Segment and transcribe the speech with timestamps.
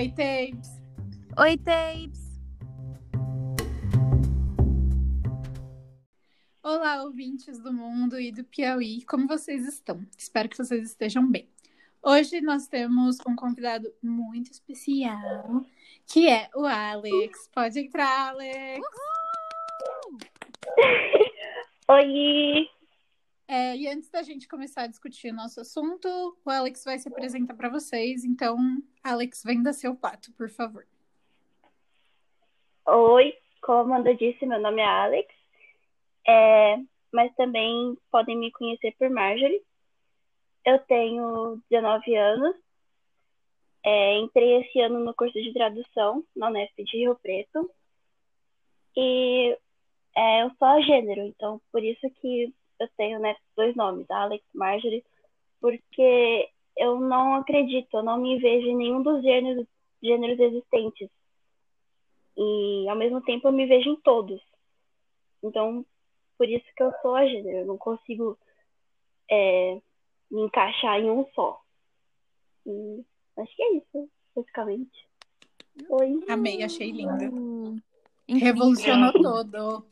[0.00, 0.70] Oi, Tapes.
[1.38, 2.40] Oi, Tapes.
[6.62, 9.04] Olá, ouvintes do mundo e do Piauí.
[9.04, 10.00] Como vocês estão?
[10.16, 11.46] Espero que vocês estejam bem.
[12.02, 15.66] Hoje nós temos um convidado muito especial,
[16.06, 17.50] que é o Alex.
[17.54, 18.80] Pode entrar, Alex.
[21.90, 22.79] Oi!
[23.52, 26.06] É, e antes da gente começar a discutir o nosso assunto,
[26.46, 28.24] o Alex vai se apresentar para vocês.
[28.24, 28.56] Então,
[29.02, 30.86] Alex, venda seu pato, por favor.
[32.86, 35.34] Oi, como Amanda disse, meu nome é Alex,
[36.28, 36.76] é,
[37.12, 39.60] mas também podem me conhecer por Marjorie.
[40.64, 42.54] Eu tenho 19 anos,
[43.84, 47.68] é, entrei esse ano no curso de tradução na Unesp de Rio Preto
[48.96, 49.58] e
[50.14, 54.42] é, eu sou a gênero, então por isso que eu tenho né, dois nomes, Alex
[54.54, 55.04] Marjorie,
[55.60, 59.66] porque eu não acredito, eu não me vejo em nenhum dos gêneros,
[60.02, 61.10] gêneros existentes.
[62.36, 64.40] E ao mesmo tempo eu me vejo em todos.
[65.42, 65.84] Então,
[66.38, 68.38] por isso que eu sou a gênero, eu não consigo
[69.30, 69.78] é,
[70.30, 71.60] me encaixar em um só.
[72.66, 73.04] E
[73.36, 75.08] acho que é isso, basicamente.
[75.88, 76.24] Oi.
[76.28, 77.82] Amei, achei lindo.
[78.26, 79.84] Revolucionou todo.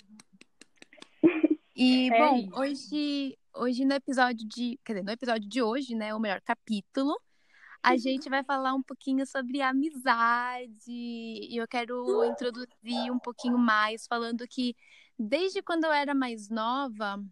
[1.79, 2.59] E, é bom, isso.
[2.59, 4.81] hoje, hoje no episódio de.
[4.85, 6.13] Quer dizer, no episódio de hoje, né?
[6.13, 7.17] O melhor capítulo,
[7.81, 7.99] a uhum.
[7.99, 10.73] gente vai falar um pouquinho sobre amizade.
[10.89, 14.75] E eu quero introduzir um pouquinho mais, falando que
[15.17, 17.23] desde quando eu era mais nova,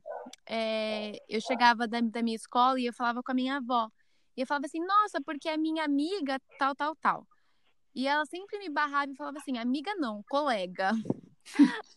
[0.48, 3.90] é, eu chegava da, da minha escola e eu falava com a minha avó.
[4.36, 7.26] E eu falava assim, nossa, porque a minha amiga tal, tal, tal.
[7.92, 10.92] E ela sempre me barrava e falava assim, amiga não, colega.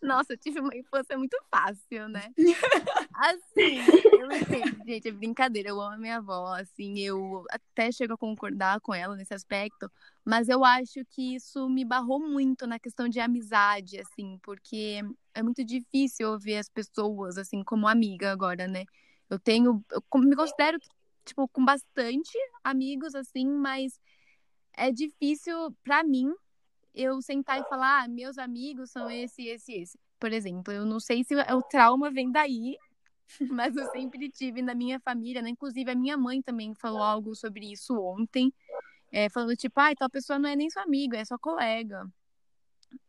[0.01, 2.33] Nossa, eu tive uma infância muito fácil, né?
[3.13, 3.79] Assim,
[4.17, 5.69] eu entendo, gente, é brincadeira.
[5.69, 9.91] Eu amo a minha avó, assim, eu até chego a concordar com ela nesse aspecto,
[10.23, 15.01] mas eu acho que isso me barrou muito na questão de amizade, assim, porque
[15.33, 18.85] é muito difícil eu ver as pessoas, assim, como amiga agora, né?
[19.29, 20.79] Eu tenho, eu me considero,
[21.25, 23.99] tipo, com bastante amigos, assim, mas
[24.73, 26.33] é difícil para mim
[26.99, 29.99] eu sentar e falar, ah, meus amigos são esse, esse, esse.
[30.19, 32.77] Por exemplo, eu não sei se o trauma vem daí,
[33.49, 35.49] mas eu sempre tive na minha família, né?
[35.49, 38.53] Inclusive a minha mãe também falou algo sobre isso ontem,
[39.11, 42.05] é, falando tipo, ah, tal pessoa não é nem sua amiga, é sua colega.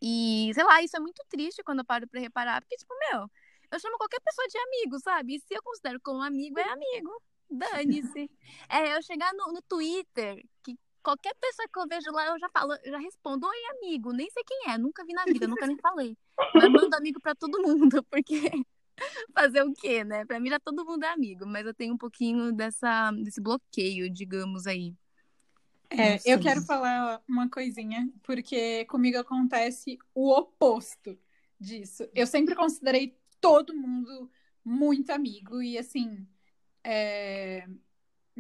[0.01, 3.29] E, sei lá, isso é muito triste quando eu paro pra reparar, porque, tipo, meu,
[3.73, 5.37] eu chamo qualquer pessoa de amigo, sabe?
[5.37, 7.11] E se eu considero como amigo, é amigo.
[7.51, 8.31] Dane-se.
[8.69, 12.49] É, eu chegar no, no Twitter, que Qualquer pessoa que eu vejo lá, eu já
[12.51, 15.67] falo, eu já respondo, oi, amigo, nem sei quem é, nunca vi na vida, nunca
[15.67, 16.17] nem falei.
[16.55, 18.51] Mas mando amigo para todo mundo, porque
[19.35, 20.25] fazer o quê, né?
[20.25, 24.11] Para mim já todo mundo é amigo, mas eu tenho um pouquinho dessa, desse bloqueio,
[24.11, 24.95] digamos aí.
[25.91, 31.19] É, eu quero falar uma coisinha, porque comigo acontece o oposto
[31.59, 32.09] disso.
[32.15, 34.31] Eu sempre considerei todo mundo
[34.65, 36.27] muito amigo e assim,
[36.85, 37.67] é,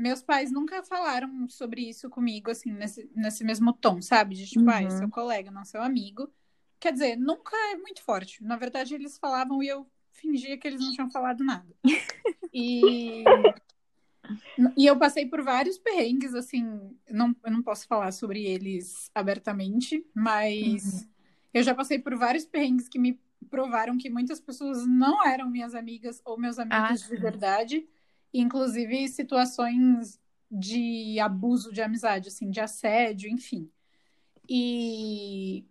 [0.00, 4.34] meus pais nunca falaram sobre isso comigo, assim, nesse, nesse mesmo tom, sabe?
[4.34, 4.71] De tipo, uhum.
[4.71, 6.33] ah, seu colega, não seu amigo.
[6.78, 8.43] Quer dizer, nunca é muito forte.
[8.43, 11.69] Na verdade, eles falavam e eu fingia que eles não tinham falado nada.
[12.53, 13.22] E,
[14.77, 16.65] e eu passei por vários perrengues, assim,
[17.09, 21.09] não, eu não posso falar sobre eles abertamente, mas uhum.
[21.55, 25.77] eu já passei por vários perrengues que me provaram que muitas pessoas não eram minhas
[25.77, 27.88] amigas ou meus amigos ah, de verdade
[28.32, 30.18] inclusive situações
[30.50, 33.70] de abuso de amizade, assim, de assédio, enfim.
[34.48, 35.64] E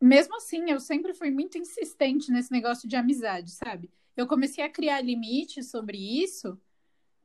[0.00, 3.90] mesmo assim, eu sempre fui muito insistente nesse negócio de amizade, sabe?
[4.16, 6.58] Eu comecei a criar limites sobre isso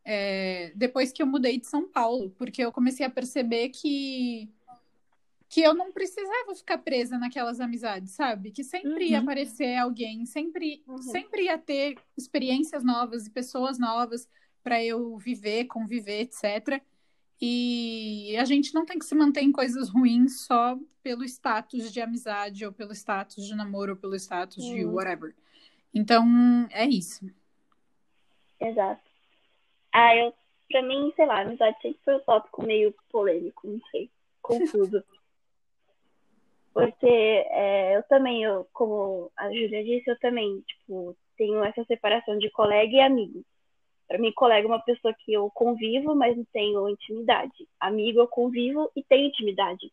[0.03, 4.49] é, depois que eu mudei de São Paulo, porque eu comecei a perceber que
[5.47, 8.51] que eu não precisava ficar presa naquelas amizades, sabe?
[8.51, 9.11] Que sempre uhum.
[9.11, 10.97] ia aparecer alguém, sempre, uhum.
[11.01, 14.29] sempre ia ter experiências novas e pessoas novas
[14.63, 16.81] para eu viver, conviver, etc.
[17.41, 21.99] E a gente não tem que se manter em coisas ruins só pelo status de
[21.99, 25.33] amizade, ou pelo status de namoro, ou pelo status de whatever.
[25.93, 26.25] Então,
[26.71, 27.25] é isso.
[28.59, 29.01] Exato.
[29.91, 30.33] Ah, eu,
[30.69, 34.09] pra mim, sei lá, amizade sempre foi um tópico meio polêmico, não sei,
[34.41, 35.03] confuso.
[36.73, 42.37] Porque é, eu também, eu, como a Júlia disse, eu também, tipo, tenho essa separação
[42.37, 43.43] de colega e amigo.
[44.11, 47.65] Para mim, colega é uma pessoa que eu convivo, mas não tenho intimidade.
[47.79, 49.89] Amigo eu convivo e tenho intimidade.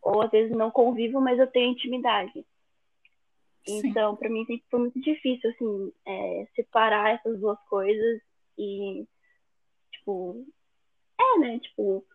[0.00, 2.46] Ou às vezes não convivo, mas eu tenho intimidade.
[3.66, 3.82] Sim.
[3.84, 8.20] Então, para mim sempre foi muito difícil, assim, é, separar essas duas coisas
[8.56, 9.04] e,
[9.90, 10.46] tipo,
[11.20, 12.06] é, né, tipo,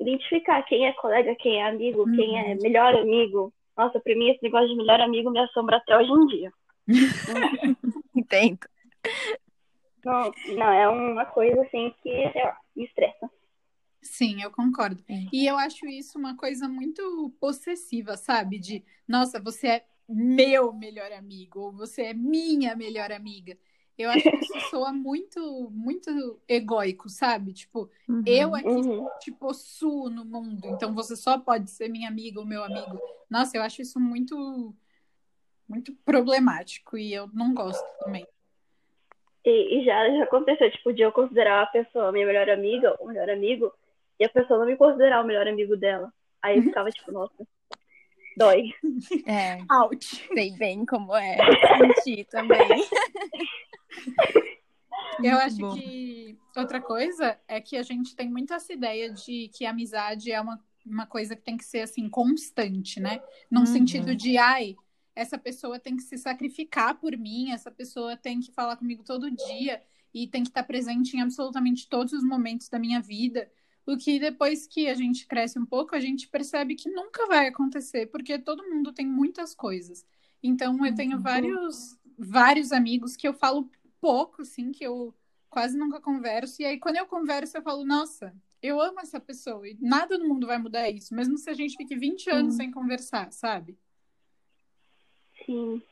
[0.00, 2.16] identificar quem é colega, quem é amigo, uhum.
[2.16, 3.54] quem é melhor amigo.
[3.76, 6.52] Nossa, pra mim esse negócio de melhor amigo me assombra até hoje em dia.
[8.12, 8.58] Entendo.
[10.04, 13.30] Não, não, é uma coisa assim que, sei lá, me estressa.
[14.02, 15.02] Sim, eu concordo.
[15.32, 18.58] E eu acho isso uma coisa muito possessiva, sabe?
[18.58, 23.56] De, nossa, você é meu melhor amigo, ou você é minha melhor amiga.
[23.96, 27.52] Eu acho que isso soa muito, muito egóico, sabe?
[27.52, 29.06] Tipo, uhum, eu aqui uhum.
[29.20, 32.98] te possuo no mundo, então você só pode ser minha amiga ou meu amigo.
[33.30, 34.74] Nossa, eu acho isso muito,
[35.68, 38.26] muito problemático e eu não gosto também.
[39.44, 43.08] E, e já, já aconteceu, tipo, de eu considerar a pessoa minha melhor amiga ou
[43.08, 43.72] melhor amigo,
[44.18, 46.12] e a pessoa não me considerar o melhor amigo dela.
[46.40, 47.46] Aí eu ficava, tipo, nossa,
[48.36, 48.70] dói.
[49.26, 49.58] É.
[49.68, 50.04] Out.
[50.04, 51.36] Sei bem como é.
[51.78, 52.86] Senti também.
[55.22, 55.74] Eu acho Bom.
[55.74, 60.32] que outra coisa é que a gente tem muito essa ideia de que a amizade
[60.32, 63.20] é uma, uma coisa que tem que ser assim constante, né?
[63.50, 63.66] Num uhum.
[63.66, 64.76] sentido de ai,
[65.14, 69.30] essa pessoa tem que se sacrificar por mim, essa pessoa tem que falar comigo todo
[69.30, 69.82] dia
[70.12, 73.50] e tem que estar presente em absolutamente todos os momentos da minha vida.
[73.86, 77.48] O que depois que a gente cresce um pouco, a gente percebe que nunca vai
[77.48, 80.06] acontecer, porque todo mundo tem muitas coisas.
[80.42, 81.22] Então eu tenho uhum.
[81.22, 83.70] vários vários amigos que eu falo
[84.00, 85.14] pouco, assim, que eu
[85.48, 86.62] quase nunca converso.
[86.62, 90.28] E aí, quando eu converso, eu falo, nossa, eu amo essa pessoa e nada no
[90.28, 93.76] mundo vai mudar isso, mesmo se a gente fique 20 anos sem conversar, sabe?
[95.44, 95.82] Sim.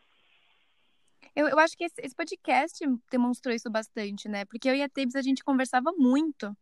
[1.35, 4.44] Eu, eu acho que esse, esse, podcast demonstrou isso bastante, né?
[4.44, 6.56] Porque eu e a Tebs, a gente conversava muito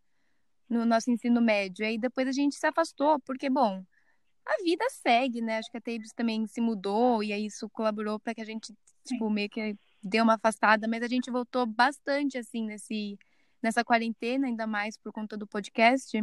[0.69, 1.83] no nosso ensino médio.
[1.83, 3.83] E aí depois a gente se afastou, porque, bom,
[4.45, 5.59] a vida segue, né?
[5.59, 8.75] Acho que a Tebs também se mudou e aí isso colaborou para que a gente,
[9.07, 13.19] tipo, meio que deu uma afastada, mas a gente voltou bastante assim nesse
[13.61, 16.23] nessa quarentena, ainda mais por conta do podcast.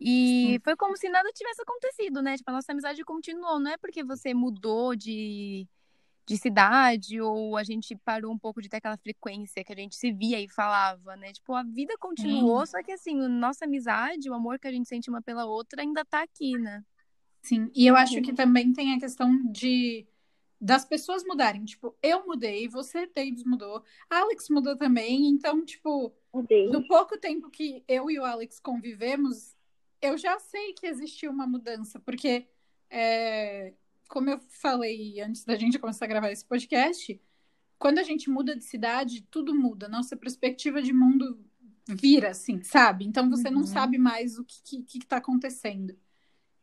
[0.00, 0.58] E Sim.
[0.62, 2.36] foi como se nada tivesse acontecido, né?
[2.36, 5.66] Tipo, a nossa amizade continuou, não é porque você mudou de,
[6.26, 9.96] de cidade ou a gente parou um pouco de ter aquela frequência que a gente
[9.96, 11.32] se via e falava, né?
[11.32, 14.88] Tipo, a vida continuou, só que assim, a nossa amizade, o amor que a gente
[14.88, 16.84] sente uma pela outra ainda tá aqui, né?
[17.42, 20.06] Sim, e eu acho que também tem a questão de
[20.60, 21.64] das pessoas mudarem.
[21.64, 25.28] Tipo, eu mudei, você, Davis, mudou, Alex mudou também.
[25.28, 26.68] Então, tipo, Mudei.
[26.68, 29.56] no pouco tempo que eu e o Alex convivemos,
[30.00, 32.46] eu já sei que existiu uma mudança, porque,
[32.90, 33.74] é,
[34.08, 37.20] como eu falei antes da gente começar a gravar esse podcast,
[37.78, 39.88] quando a gente muda de cidade, tudo muda.
[39.88, 41.38] Nossa perspectiva de mundo
[41.86, 43.04] vira, assim, sabe?
[43.04, 43.54] Então você uhum.
[43.54, 45.96] não sabe mais o que, que, que tá acontecendo.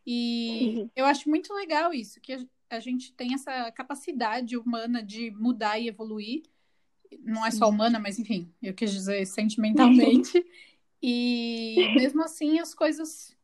[0.06, 0.90] E uhum.
[0.96, 5.88] eu acho muito legal isso, que a gente tem essa capacidade humana de mudar e
[5.88, 6.44] evoluir.
[7.22, 10.46] Não é só humana, mas enfim, eu quis dizer sentimentalmente.
[11.08, 13.38] e mesmo assim as coisas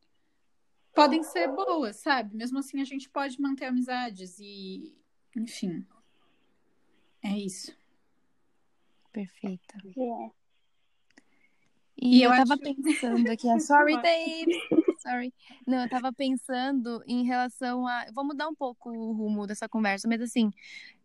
[0.96, 2.36] podem ser boas, sabe?
[2.36, 4.96] Mesmo assim a gente pode manter amizades e,
[5.38, 5.86] enfim.
[7.24, 7.72] É isso.
[9.14, 9.78] Perfeita.
[9.86, 10.32] É.
[12.02, 12.64] E, e eu, eu tava acho...
[12.64, 14.60] pensando aqui, sorry, Dave.
[14.98, 15.32] Sorry.
[15.68, 18.08] Não, eu tava pensando em relação a.
[18.12, 20.52] Vou mudar um pouco o rumo dessa conversa, mas assim,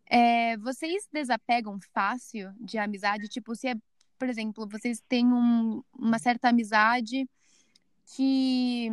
[0.07, 0.57] é...
[0.57, 3.29] vocês desapegam fácil de amizade?
[3.29, 3.75] Tipo, se é,
[4.19, 5.83] por exemplo, vocês têm um...
[5.99, 7.29] uma certa amizade
[8.15, 8.91] que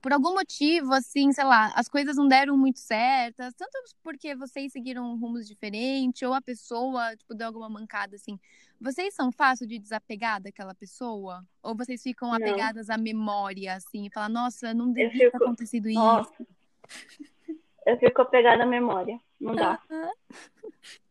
[0.00, 4.72] por algum motivo, assim, sei lá, as coisas não deram muito certas, tanto porque vocês
[4.72, 8.38] seguiram rumos diferentes, ou a pessoa, tipo, deu alguma mancada, assim.
[8.80, 11.44] Vocês são fáceis de desapegar daquela pessoa?
[11.62, 12.36] Ou vocês ficam não.
[12.36, 15.38] apegadas à memória, assim, e falam, nossa, não devia fico...
[15.38, 16.32] ter acontecido nossa.
[16.32, 17.58] isso?
[17.86, 19.78] Eu fico apegada à memória, não dá.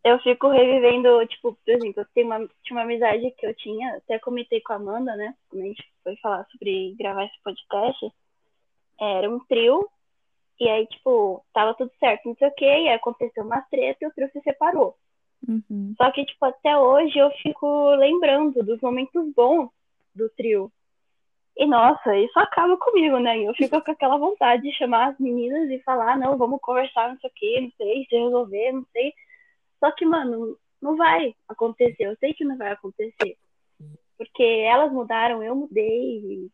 [0.04, 3.98] Eu fico revivendo, tipo, por exemplo, eu tenho uma, tinha uma amizade que eu tinha,
[3.98, 8.10] até comentei com a Amanda, né, quando a gente foi falar sobre gravar esse podcast,
[9.02, 9.86] era um trio,
[10.60, 13.98] e aí, tipo, tava tudo certo, não sei o que, e aí aconteceu uma treta
[14.02, 14.96] e o trio se separou.
[15.46, 15.94] Uhum.
[15.98, 19.70] Só que, tipo, até hoje eu fico lembrando dos momentos bons
[20.16, 20.72] do trio.
[21.58, 23.40] E, nossa, isso acaba comigo, né?
[23.40, 27.20] Eu fico com aquela vontade de chamar as meninas e falar, não, vamos conversar, não
[27.20, 29.14] sei o que, não sei, se resolver, não sei.
[29.80, 33.38] Só que, mano, não vai acontecer, eu sei que não vai acontecer.
[34.18, 36.52] Porque elas mudaram, eu mudei, e,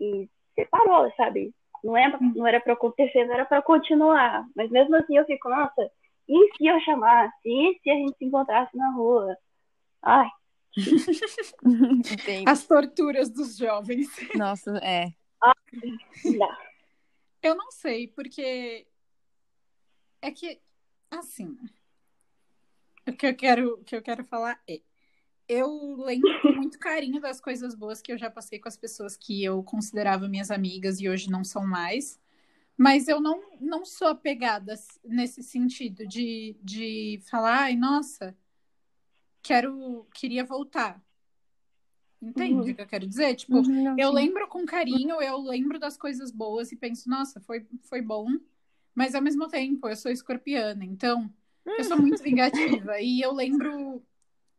[0.00, 1.54] e separou, sabe?
[1.84, 4.44] Não, é, não era para acontecer, não era para continuar.
[4.56, 5.90] Mas mesmo assim eu fico, nossa,
[6.28, 7.32] e se eu chamasse?
[7.44, 9.36] E se a gente se encontrasse na rua?
[10.02, 10.28] Ai.
[12.46, 14.08] As torturas dos jovens.
[14.34, 15.12] Nossa, é.
[16.24, 16.56] não.
[17.42, 18.86] Eu não sei, porque
[20.20, 20.60] é que,
[21.10, 21.56] assim,
[23.06, 24.80] o que eu quero, o que eu quero falar é
[25.48, 29.16] eu lembro com muito carinho das coisas boas que eu já passei com as pessoas
[29.16, 32.18] que eu considerava minhas amigas e hoje não são mais.
[32.76, 38.36] Mas eu não, não sou apegada nesse sentido de, de falar, ai, nossa,
[39.46, 41.02] quero, queria voltar.
[42.20, 42.60] Entende uhum.
[42.60, 43.34] o que eu quero dizer?
[43.34, 47.66] Tipo, uhum, eu lembro com carinho, eu lembro das coisas boas e penso, nossa, foi,
[47.82, 48.26] foi bom.
[48.94, 51.30] Mas ao mesmo tempo, eu sou escorpiana, então
[51.64, 53.00] eu sou muito vingativa.
[53.00, 54.02] e eu lembro.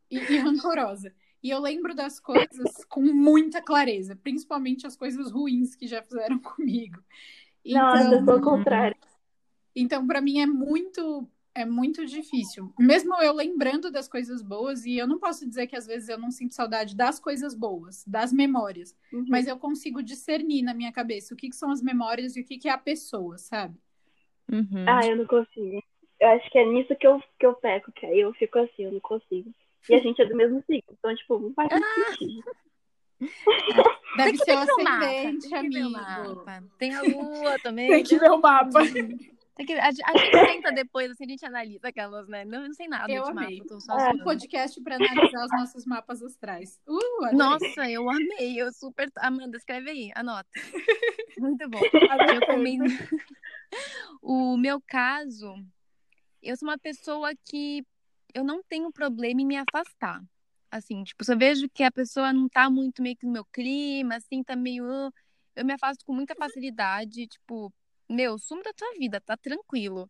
[0.09, 1.13] E, e rancorosa.
[1.43, 6.39] E eu lembro das coisas com muita clareza, principalmente as coisas ruins que já fizeram
[6.39, 7.03] comigo.
[7.65, 8.97] Então, Nossa, eu sou o contrário.
[9.75, 12.71] Então, para mim é muito é muito difícil.
[12.77, 16.17] Mesmo eu lembrando das coisas boas, e eu não posso dizer que às vezes eu
[16.17, 19.25] não sinto saudade das coisas boas, das memórias, uhum.
[19.27, 22.45] mas eu consigo discernir na minha cabeça o que, que são as memórias e o
[22.45, 23.75] que, que é a pessoa, sabe?
[24.51, 24.85] Uhum.
[24.87, 25.83] Ah, eu não consigo.
[26.19, 28.83] Eu acho que é nisso que eu, que eu peco, que aí eu fico assim,
[28.83, 29.51] eu não consigo.
[29.89, 32.11] E a gente é do mesmo signo, então, tipo, não faz ah!
[32.11, 32.43] sentido.
[34.15, 36.45] Deve tem ser o ascendente, amigo.
[36.77, 37.89] Tem a lua também.
[37.89, 38.79] tem que ver o mapa.
[39.57, 42.45] Tem que, a, gente tenta depois, assim, a gente analisa aquelas, né?
[42.45, 43.57] Não, não sei nada eu de amei.
[43.57, 43.69] mapa.
[43.69, 46.79] Tô é, um podcast para analisar os nossos mapas astrais.
[46.87, 48.61] Uh, Nossa, eu amei.
[48.61, 49.11] Eu super.
[49.17, 50.47] Amanda, escreve aí, anota.
[51.39, 51.79] Muito bom.
[51.81, 52.87] eu
[54.21, 55.55] o meu caso,
[56.41, 57.83] eu sou uma pessoa que
[58.35, 60.23] eu não tenho problema em me afastar.
[60.69, 63.45] Assim, tipo, se eu vejo que a pessoa não tá muito meio que no meu
[63.45, 64.85] clima, assim, tá meio.
[65.55, 67.73] Eu me afasto com muita facilidade, tipo,
[68.09, 70.09] meu, sumo da tua vida, tá tranquilo.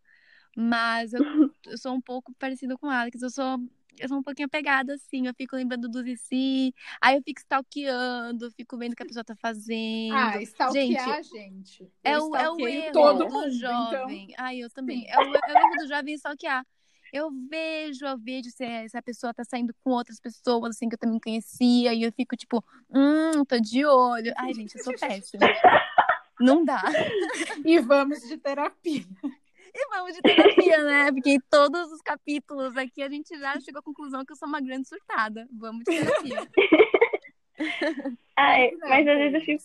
[0.55, 1.21] Mas eu,
[1.65, 3.59] eu sou um pouco parecida com o Alex, eu sou
[3.99, 8.51] eu sou um pouquinho apegada, assim, eu fico lembrando do Zizi, aí eu fico stalkeando,
[8.51, 10.13] fico vendo o que a pessoa tá fazendo.
[10.13, 11.77] Ah, stalkear, gente.
[11.79, 11.91] gente.
[12.03, 14.25] É o, é o erro todo do mundo, jovem.
[14.25, 14.45] Então...
[14.45, 15.05] Ai, eu também.
[15.07, 16.65] É o, é o erro do jovem stalkear.
[17.11, 20.95] Eu vejo, eu vejo se, se a pessoa tá saindo com outras pessoas, assim, que
[20.95, 24.33] eu também conhecia, e eu fico tipo, hum, tô de olho.
[24.37, 25.47] Ai, gente, eu sou péssima.
[26.39, 26.81] Não dá.
[27.65, 29.03] E vamos de terapia.
[29.73, 31.11] E vamos de terapia, né?
[31.11, 34.47] Porque em todos os capítulos aqui a gente já chegou à conclusão que eu sou
[34.47, 35.47] uma grande surtada.
[35.51, 36.47] Vamos de terapia.
[38.35, 39.63] Ai, mas às vezes eu fico.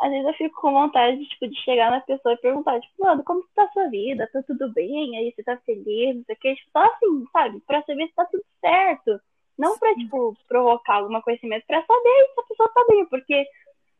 [0.00, 3.24] Às vezes eu fico com vontade tipo, de chegar na pessoa e perguntar, tipo, mano,
[3.24, 4.28] como tá a sua vida?
[4.32, 5.16] Tá tudo bem?
[5.16, 6.14] Aí você tá feliz?
[6.14, 6.54] Não sei o que.
[6.54, 7.60] Tipo, só assim, sabe?
[7.66, 9.20] Pra saber se tá tudo certo.
[9.58, 13.06] Não pra, tipo, provocar alguma coisa assim, mas pra saber se a pessoa tá bem.
[13.06, 13.44] Porque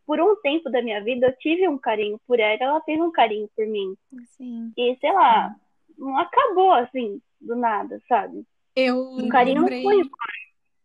[0.08, 3.12] por um tempo da minha vida eu tive um carinho por ela, ela teve um
[3.12, 3.94] carinho por mim.
[4.38, 4.72] Sim.
[4.74, 5.54] E sei lá,
[5.98, 8.42] não acabou assim do nada, sabe?
[8.74, 9.82] Eu o carinho lembrei...
[9.82, 10.10] não foi.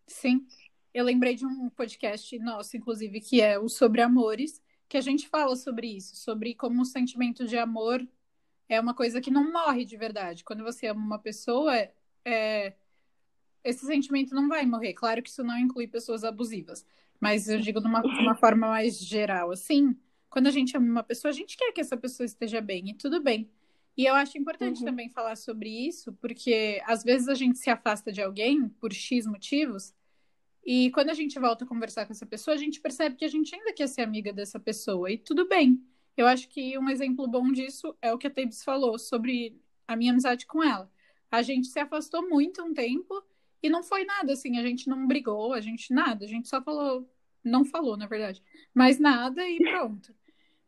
[0.05, 0.45] Sim.
[0.93, 5.29] Eu lembrei de um podcast nosso, inclusive, que é o Sobre Amores, que a gente
[5.29, 8.05] fala sobre isso, sobre como o sentimento de amor
[8.67, 10.43] é uma coisa que não morre de verdade.
[10.43, 11.73] Quando você ama uma pessoa,
[12.25, 12.73] é...
[13.63, 14.93] esse sentimento não vai morrer.
[14.93, 16.85] Claro que isso não inclui pessoas abusivas.
[17.23, 19.95] Mas eu digo de uma, de uma forma mais geral, assim,
[20.29, 22.93] quando a gente ama uma pessoa, a gente quer que essa pessoa esteja bem, e
[22.93, 23.49] tudo bem.
[23.95, 24.85] E eu acho importante uhum.
[24.85, 29.25] também falar sobre isso, porque às vezes a gente se afasta de alguém por X
[29.25, 29.93] motivos,
[30.65, 33.29] e quando a gente volta a conversar com essa pessoa, a gente percebe que a
[33.29, 35.81] gente ainda quer ser amiga dessa pessoa, e tudo bem.
[36.17, 39.95] Eu acho que um exemplo bom disso é o que a Tebs falou sobre a
[39.95, 40.91] minha amizade com ela.
[41.31, 43.23] A gente se afastou muito um tempo
[43.61, 46.61] e não foi nada assim, a gente não brigou, a gente nada, a gente só
[46.61, 47.09] falou,
[47.43, 48.41] não falou, na verdade.
[48.73, 50.13] Mas nada e pronto.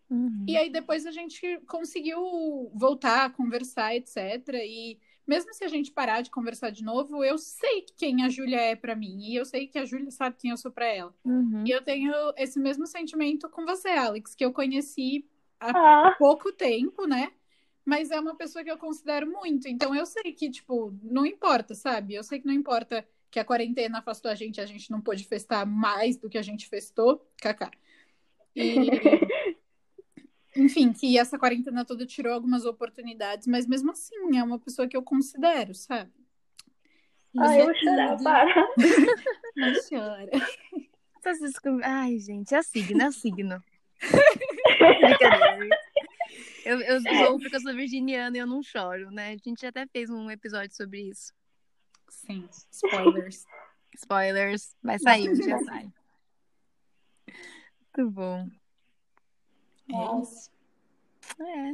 [0.09, 0.45] Uhum.
[0.47, 4.17] E aí depois a gente conseguiu voltar a conversar, etc.
[4.63, 8.59] E mesmo se a gente parar de conversar de novo, eu sei quem a Júlia
[8.59, 9.17] é para mim.
[9.21, 11.13] E eu sei que a Júlia sabe quem eu sou para ela.
[11.23, 11.63] Uhum.
[11.65, 15.27] E eu tenho esse mesmo sentimento com você, Alex, que eu conheci
[15.59, 16.15] há ah.
[16.17, 17.31] pouco tempo, né?
[17.83, 19.67] Mas é uma pessoa que eu considero muito.
[19.67, 22.13] Então eu sei que, tipo, não importa, sabe?
[22.13, 25.25] Eu sei que não importa que a quarentena afastou a gente, a gente não pôde
[25.25, 27.69] festar mais do que a gente festou, kaká.
[28.55, 28.63] E,
[30.55, 34.95] enfim, que essa quarentena toda tirou algumas oportunidades, mas mesmo assim é uma pessoa que
[34.95, 36.13] eu considero, sabe?
[37.37, 38.69] Ai, eu vou chorar, para.
[39.57, 40.31] Não chora.
[41.83, 43.61] Ai, gente, é signo, é signo.
[43.99, 45.67] Brincadeira.
[46.65, 49.33] Eu, eu sou porque eu sou virginiana e eu não choro, né?
[49.33, 51.31] A gente até fez um episódio sobre isso.
[52.15, 53.45] Sim, spoilers.
[53.93, 54.75] spoilers.
[54.81, 55.91] Vai sair, um dia sai.
[57.97, 58.49] Muito bom.
[59.89, 60.51] É isso.
[61.39, 61.73] É.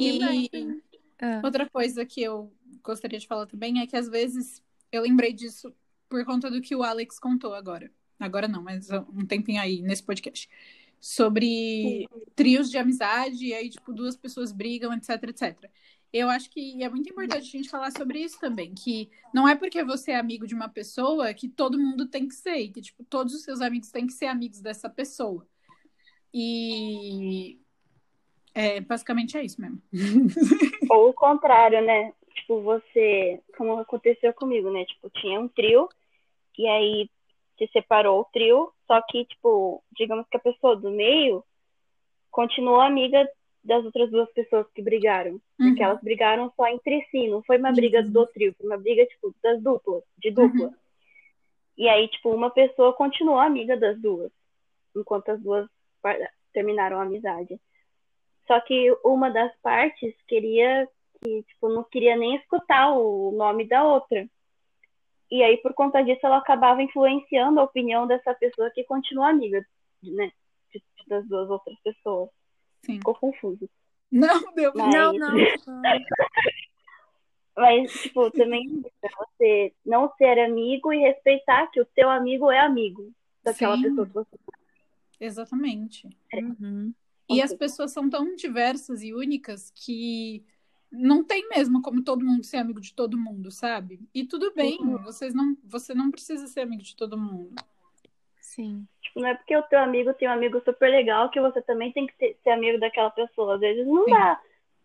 [0.00, 0.82] E
[1.20, 1.40] ah.
[1.44, 5.72] outra coisa que eu gostaria de falar também é que às vezes eu lembrei disso
[6.08, 7.90] por conta do que o Alex contou agora.
[8.18, 10.48] Agora não, mas um tempinho aí nesse podcast.
[10.98, 15.70] Sobre trios de amizade, e aí, tipo, duas pessoas brigam, etc, etc
[16.16, 19.54] eu acho que é muito importante a gente falar sobre isso também, que não é
[19.54, 22.80] porque você é amigo de uma pessoa que todo mundo tem que ser, e que
[22.80, 25.46] tipo, todos os seus amigos têm que ser amigos dessa pessoa.
[26.32, 27.58] E
[28.54, 29.80] é, basicamente é isso mesmo.
[30.90, 32.12] Ou o contrário, né?
[32.34, 34.84] Tipo, você, como aconteceu comigo, né?
[34.84, 35.88] Tipo, tinha um trio,
[36.58, 37.10] e aí
[37.58, 41.44] se separou o trio, só que, tipo, digamos que a pessoa do meio
[42.30, 43.26] continuou amiga
[43.66, 45.32] das outras duas pessoas que brigaram.
[45.32, 45.68] Uhum.
[45.68, 48.10] Porque elas brigaram só entre si, não foi uma briga uhum.
[48.10, 50.66] do trio, foi uma briga, tipo, das duplas, de dupla.
[50.66, 50.74] Uhum.
[51.76, 54.30] E aí, tipo, uma pessoa continuou amiga das duas,
[54.96, 55.68] enquanto as duas
[56.52, 57.60] terminaram a amizade.
[58.46, 60.88] Só que uma das partes queria
[61.22, 64.26] que, tipo, não queria nem escutar o nome da outra.
[65.30, 69.64] E aí, por conta disso, ela acabava influenciando a opinião dessa pessoa que continua amiga,
[70.02, 70.30] né?
[71.08, 72.30] Das duas outras pessoas.
[72.86, 72.98] Sim.
[72.98, 73.68] Ficou confuso.
[74.10, 74.94] Não, deu Mas...
[74.94, 75.34] Não, não.
[77.56, 83.10] Mas, tipo, também você não ser amigo e respeitar que o teu amigo é amigo
[83.42, 83.82] daquela Sim.
[83.82, 84.36] pessoa que você
[85.18, 86.08] Exatamente.
[86.32, 86.38] É.
[86.40, 86.92] Uhum.
[87.28, 90.44] E as pessoas são tão diversas e únicas que
[90.92, 94.00] não tem mesmo como todo mundo ser amigo de todo mundo, sabe?
[94.14, 94.98] E tudo bem, uhum.
[94.98, 97.54] vocês não, você não precisa ser amigo de todo mundo.
[98.56, 98.88] Sim.
[99.02, 101.92] Tipo, não é porque o teu amigo tem um amigo super legal que você também
[101.92, 103.56] tem que ter, ser amigo daquela pessoa.
[103.56, 104.10] Às vezes não Sim.
[104.10, 104.40] dá.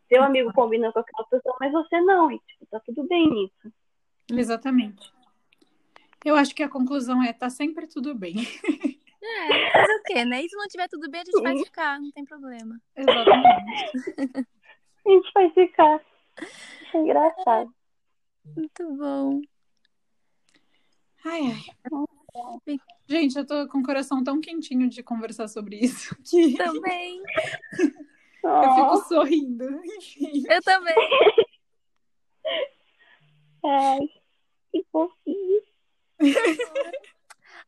[0.09, 2.29] Seu amigo combina com aquela pessoa, mas você não.
[2.29, 3.73] E, tipo, tá tudo bem nisso.
[4.29, 5.09] Exatamente.
[6.25, 8.35] Eu acho que a conclusão é tá sempre tudo bem.
[9.23, 10.41] É, fazer o quê, né?
[10.41, 12.81] E se não tiver tudo bem, a gente vai ficar, não tem problema.
[12.95, 13.91] Exatamente.
[15.05, 16.01] a gente vai ficar.
[16.93, 17.73] É engraçado.
[18.55, 19.41] Muito bom.
[21.23, 22.79] Ai, ai.
[23.11, 26.15] Gente, eu tô com o coração tão quentinho de conversar sobre isso.
[26.23, 26.55] Que...
[26.55, 27.21] Também.
[28.41, 29.65] eu fico sorrindo.
[29.97, 30.43] Enfim.
[30.49, 30.95] Eu também.
[33.65, 33.99] Ai,
[34.71, 35.61] que fofinho.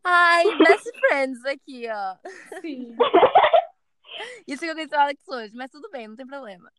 [0.01, 2.15] Ai, best friends aqui, ó.
[2.61, 2.95] Sim.
[4.47, 6.71] Isso que eu conheci o Alex hoje, mas tudo bem, não tem problema.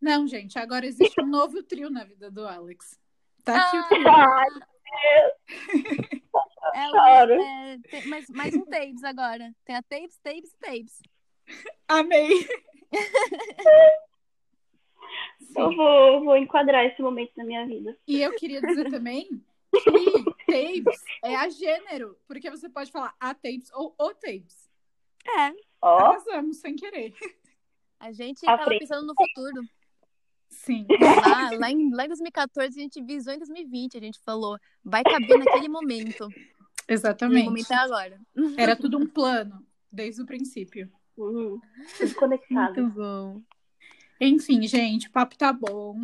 [0.00, 2.98] Não, gente, agora existe um novo trio na vida do Alex.
[3.44, 4.08] Tá aqui o trio.
[4.08, 4.48] Ai,
[6.74, 9.54] é, é, tem, mais, mais um tapes agora.
[9.64, 11.02] Tem a tapes, tapes e tapes.
[11.88, 12.46] Amei.
[15.56, 17.96] eu vou, vou enquadrar esse momento na minha vida.
[18.06, 19.26] E eu queria dizer também
[19.72, 24.68] que tapes é a gênero, porque você pode falar a tapes ou o tapes.
[25.26, 25.52] É.
[25.82, 25.98] Ó.
[25.98, 27.14] Arrasamos sem querer.
[28.00, 29.62] A gente tava pensando no futuro.
[30.48, 30.86] Sim.
[31.00, 33.98] Lá, lá, em, lá em 2014, a gente visou em 2020.
[33.98, 36.28] A gente falou, vai caber naquele momento.
[36.88, 37.44] Exatamente.
[37.44, 38.20] momento é agora.
[38.56, 40.90] Era tudo um plano, desde o princípio.
[41.16, 41.60] Uhum.
[41.98, 42.80] Tudo conectado.
[42.80, 43.42] Muito bom.
[44.20, 45.96] Enfim, gente, o papo tá bom.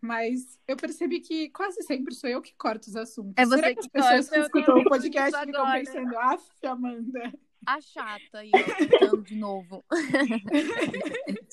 [0.00, 3.34] Mas eu percebi que quase sempre sou eu que corto os assuntos.
[3.36, 7.32] É você Será que, as pessoas corta, que escutam o podcast ficam pensando, af, Amanda.
[7.64, 9.84] A chata aí, ó, de novo.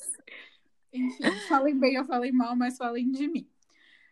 [0.91, 3.47] Enfim, falem bem ou falem mal, mas falem de mim.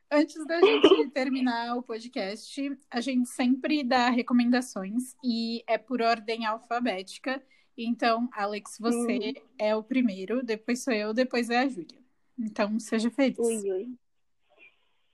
[0.09, 6.45] Antes da gente terminar o podcast, a gente sempre dá recomendações e é por ordem
[6.45, 7.43] alfabética.
[7.77, 9.33] Então, Alex, você uhum.
[9.59, 11.99] é o primeiro, depois sou eu, depois é a Júlia.
[12.39, 13.37] Então, seja feliz.
[13.37, 13.87] Ui, ui.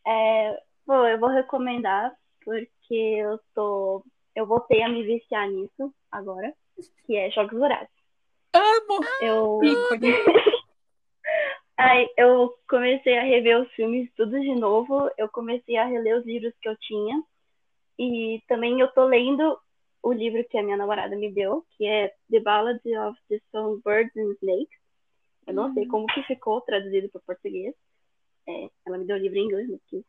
[0.06, 4.06] É, bom, eu vou recomendar porque eu tô.
[4.36, 6.54] Eu voltei a me viciar nisso agora,
[7.06, 7.90] que é Jogos Vorazes.
[8.54, 9.04] Amo!
[9.22, 9.60] Eu.
[11.78, 16.26] Aí eu comecei a rever os filmes tudo de novo, eu comecei a reler os
[16.26, 17.24] livros que eu tinha.
[17.98, 19.58] E também eu tô lendo
[20.02, 24.16] o livro que a minha namorada me deu, que é The Ballad of the Songbirds
[24.18, 24.80] and Snakes.
[25.48, 25.74] Eu não uhum.
[25.74, 27.74] sei como que ficou traduzido para português.
[28.48, 30.04] É, ela me deu o livro em inglês, mas que...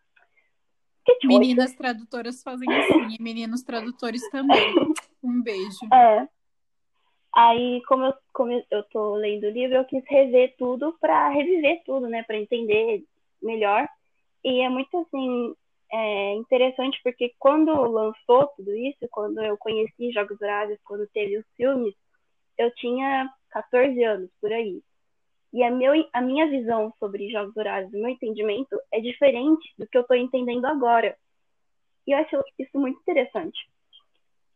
[1.21, 4.75] que Meninas tradutoras fazem assim, e meninos tradutores também.
[5.23, 5.87] Um beijo.
[5.93, 6.29] É.
[7.37, 11.83] Aí, como eu, como eu tô lendo o livro, eu quis rever tudo para reviver
[11.85, 12.23] tudo, né?
[12.23, 13.05] Para entender
[13.43, 13.89] melhor.
[14.45, 15.55] E é muito, assim,
[15.93, 21.47] é interessante porque quando lançou tudo isso, quando eu conheci Jogos Vorazes, quando teve os
[21.57, 21.95] filmes,
[22.59, 24.83] eu tinha 14 anos, por aí.
[25.53, 29.87] E a, meu, a minha visão sobre Jogos Vorazes, o meu entendimento, é diferente do
[29.87, 31.17] que eu estou entendendo agora.
[32.07, 33.59] E eu acho isso muito interessante.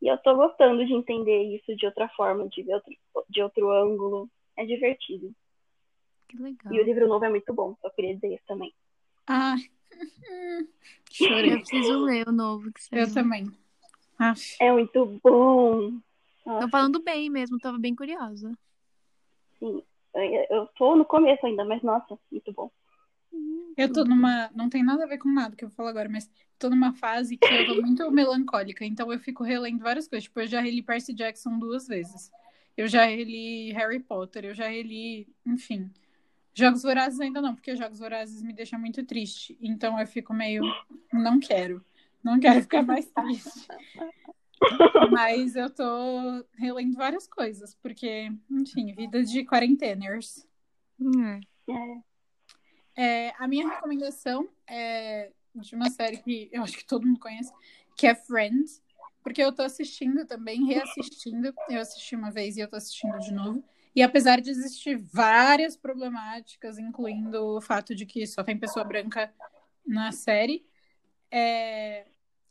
[0.00, 2.96] E eu estou gostando de entender isso de outra forma, de, outro,
[3.28, 4.30] de outro ângulo.
[4.56, 5.34] É divertido.
[6.28, 6.72] Que legal.
[6.72, 8.72] E o livro novo é muito bom, só queria dizer isso também.
[9.26, 9.56] Ah,
[11.10, 11.54] chorei.
[11.54, 12.70] Eu preciso ler o novo.
[12.72, 13.46] Que eu também.
[14.18, 14.34] Ah.
[14.60, 15.98] É muito bom.
[16.44, 18.56] Tô falando bem mesmo, tava bem curiosa.
[19.58, 19.82] Sim,
[20.50, 22.70] eu tô no começo ainda, mas nossa, muito bom.
[23.76, 24.50] Eu tô numa.
[24.54, 26.92] Não tem nada a ver com nada que eu vou falar agora, mas tô numa
[26.92, 30.24] fase que eu tô muito melancólica, então eu fico relendo várias coisas.
[30.24, 32.30] Tipo, eu já reli Percy Jackson duas vezes.
[32.76, 35.90] Eu já reli Harry Potter, eu já reli, enfim.
[36.54, 39.56] Jogos Vorazes ainda não, porque Jogos Vorazes me deixam muito triste.
[39.60, 40.62] Então eu fico meio.
[41.12, 41.84] Não quero.
[42.22, 43.68] Não quero ficar mais triste.
[45.10, 50.44] Mas eu tô relendo várias coisas, porque, enfim, vida de quarenteners.
[51.00, 51.38] Hum.
[51.68, 52.00] É,
[53.38, 57.52] a minha recomendação é de uma série que eu acho que todo mundo conhece,
[57.96, 58.82] que é Friends,
[59.22, 61.54] porque eu tô assistindo também, reassistindo.
[61.68, 63.62] Eu assisti uma vez e eu tô assistindo de novo.
[63.94, 69.32] E apesar de existir várias problemáticas, incluindo o fato de que só tem pessoa branca
[69.86, 70.64] na série,
[71.30, 72.06] é,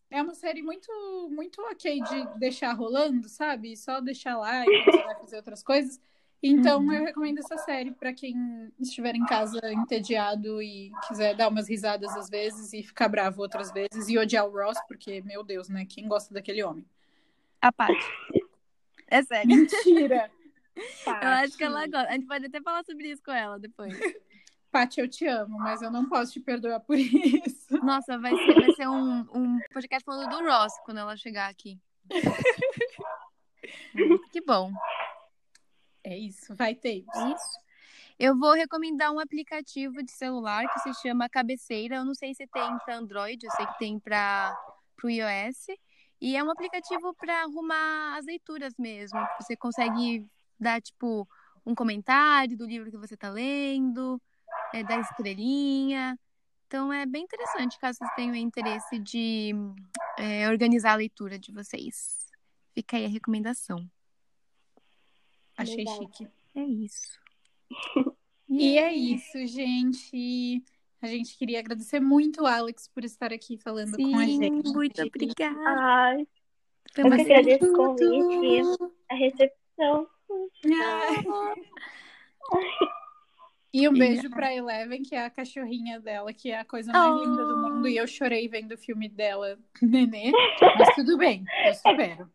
[0.10, 0.91] é uma série muito,
[1.31, 3.75] muito ok de deixar rolando, sabe?
[3.77, 6.01] Só deixar lá e você vai fazer outras coisas.
[6.41, 6.93] Então, Uhum.
[6.93, 12.15] eu recomendo essa série para quem estiver em casa entediado e quiser dar umas risadas
[12.15, 15.86] às vezes e ficar bravo outras vezes e odiar o Ross, porque, meu Deus, né?
[15.86, 16.86] Quem gosta daquele homem?
[17.62, 18.06] A Paty.
[19.08, 19.47] É sério.
[19.50, 20.30] Mentira!
[21.08, 22.10] Eu acho que ela gosta.
[22.10, 23.97] A gente pode até falar sobre isso com ela depois.
[24.69, 27.84] Paty, eu te amo, mas eu não posso te perdoar por isso.
[27.84, 31.80] Nossa, vai ser, vai ser um, um podcast falando do Ross quando ela chegar aqui.
[34.32, 34.71] Que bom.
[36.08, 37.04] É isso, vai ter.
[37.34, 37.60] Isso.
[38.17, 41.98] Eu vou recomendar um aplicativo de celular que se chama Cabeceira.
[41.98, 44.58] Eu não sei se tem para Android, eu sei que tem para
[45.04, 45.67] o iOS.
[46.22, 49.20] E é um aplicativo para arrumar as leituras mesmo.
[49.38, 50.26] Você consegue
[50.58, 51.28] dar, tipo,
[51.65, 54.20] um comentário do livro que você está lendo,
[54.74, 56.17] é, dar estrelinha.
[56.67, 59.52] Então é bem interessante caso vocês tenham interesse de
[60.17, 62.26] é, organizar a leitura de vocês.
[62.74, 63.86] Fica aí a recomendação.
[65.58, 65.96] Achei Legal.
[65.98, 66.28] chique.
[66.56, 67.20] É isso.
[68.50, 70.63] E é isso, gente.
[71.02, 74.70] A gente queria agradecer muito o Alex por estar aqui falando com a Sim, gente.
[74.72, 75.60] muito obrigada.
[75.67, 76.26] Ai,
[76.96, 80.08] Foi eu que agradeço o convite, a recepção.
[80.82, 81.56] Ah.
[83.74, 84.00] E um Sim.
[84.00, 87.24] beijo pra Eleven, que é a cachorrinha dela, que é a coisa mais Oh.
[87.26, 87.88] linda do mundo.
[87.88, 90.32] E eu chorei vendo o filme dela, Nenê.
[90.80, 92.32] Mas tudo bem, eu supero.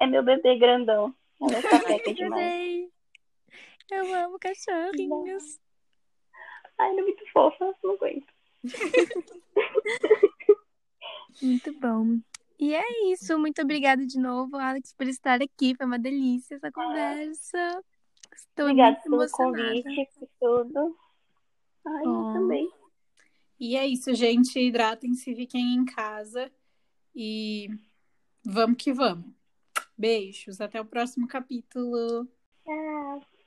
[0.00, 1.14] É meu bebê grandão.
[1.40, 2.32] Ela é demais.
[2.32, 2.92] Adorei.
[3.90, 5.58] Eu amo cachorrinhos.
[6.78, 8.32] Ai, ela é muito fofa, não aguento.
[11.40, 12.18] Muito bom.
[12.58, 13.38] E é isso.
[13.38, 15.74] Muito obrigada de novo, Alex, por estar aqui.
[15.76, 17.84] Foi uma delícia essa conversa.
[18.34, 19.82] Estou Obrigada muito pelo emocionada.
[19.82, 20.96] convite, por tudo.
[21.86, 22.68] Ai, eu também.
[23.60, 24.58] E é isso, gente.
[24.58, 26.50] Hidratem-se, fiquem em casa.
[27.14, 27.68] E
[28.44, 29.37] vamos que vamos.
[29.98, 32.28] Beijos, até o próximo capítulo.
[32.64, 33.37] Tchau.